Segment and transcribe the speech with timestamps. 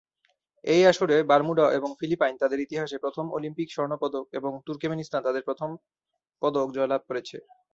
[0.63, 5.69] এই আসরে বারমুডা এবং ফিলিপাইন তাদের ইতিহাসে প্রথম অলিম্পিক স্বর্ণ পদক এবং তুর্কমেনিস্তান তাদের প্রথম
[6.41, 7.37] পদক জয়লাভ করেছে।